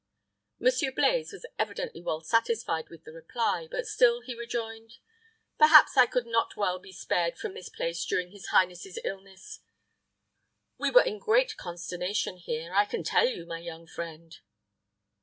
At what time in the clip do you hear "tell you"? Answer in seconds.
13.03-13.45